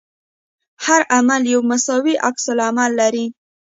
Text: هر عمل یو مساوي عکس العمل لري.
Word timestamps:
هر 0.85 1.01
عمل 1.15 1.41
یو 1.53 1.61
مساوي 1.69 2.15
عکس 2.27 2.45
العمل 2.53 2.91
لري. 2.99 3.25